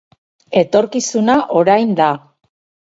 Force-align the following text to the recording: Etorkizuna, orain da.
Etorkizuna, 0.61 1.37
orain 1.61 1.97
da. 2.03 2.11